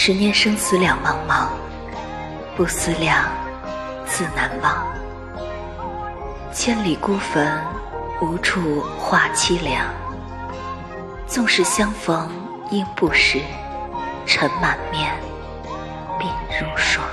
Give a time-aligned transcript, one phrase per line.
[0.00, 1.48] 十年生死两茫茫
[2.56, 3.24] 不思量
[4.06, 4.86] 自难忘。
[6.52, 7.60] 千里孤坟
[8.22, 9.84] 无处话凄凉。
[11.26, 12.30] 纵使相逢
[12.70, 13.40] 应不识
[14.24, 15.12] 尘满面
[16.20, 16.28] 鬓
[16.60, 17.04] 如霜。